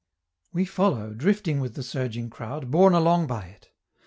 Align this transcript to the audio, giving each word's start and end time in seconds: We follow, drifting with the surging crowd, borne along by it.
We 0.51 0.65
follow, 0.65 1.13
drifting 1.13 1.59
with 1.59 1.75
the 1.75 1.83
surging 1.83 2.31
crowd, 2.31 2.71
borne 2.71 2.95
along 2.95 3.27
by 3.27 3.43
it. 3.45 3.69